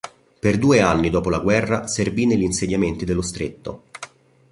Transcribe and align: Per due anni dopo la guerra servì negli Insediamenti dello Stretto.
Per 0.39 0.57
due 0.57 0.79
anni 0.79 1.11
dopo 1.11 1.29
la 1.29 1.37
guerra 1.37 1.85
servì 1.85 2.25
negli 2.25 2.41
Insediamenti 2.41 3.05
dello 3.05 3.21
Stretto. 3.21 3.83